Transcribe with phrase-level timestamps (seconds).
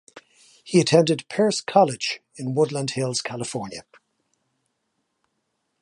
[0.63, 3.83] He attended Pierce College in Woodland Hills, California.